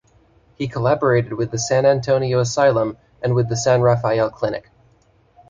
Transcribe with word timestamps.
He 0.55 0.67
collaborated 0.67 1.33
with 1.33 1.51
the 1.51 1.59
San 1.59 1.85
Antonio 1.85 2.39
Asylum 2.39 2.97
and 3.21 3.35
with 3.35 3.49
the 3.49 3.55
San 3.55 3.81
Rafael 3.81 4.31
Clinic. 4.31 4.71